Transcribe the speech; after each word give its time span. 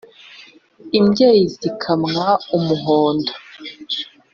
imbyeyi 0.97 1.43
zikamwa 1.57 2.27
umuhondo 2.57 3.31